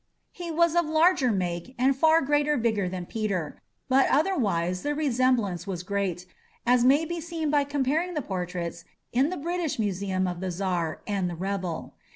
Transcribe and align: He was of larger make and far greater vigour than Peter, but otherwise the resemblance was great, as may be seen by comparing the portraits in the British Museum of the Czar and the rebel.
He 0.31 0.49
was 0.49 0.73
of 0.75 0.87
larger 0.87 1.31
make 1.31 1.75
and 1.77 1.95
far 1.95 2.21
greater 2.23 2.57
vigour 2.57 2.89
than 2.89 3.05
Peter, 3.05 3.61
but 3.87 4.09
otherwise 4.09 4.81
the 4.81 4.95
resemblance 4.95 5.67
was 5.67 5.83
great, 5.83 6.25
as 6.65 6.83
may 6.83 7.05
be 7.05 7.21
seen 7.21 7.51
by 7.51 7.65
comparing 7.65 8.15
the 8.15 8.23
portraits 8.23 8.83
in 9.13 9.29
the 9.29 9.37
British 9.37 9.77
Museum 9.77 10.25
of 10.27 10.39
the 10.39 10.49
Czar 10.49 11.03
and 11.05 11.29
the 11.29 11.35
rebel. 11.35 11.93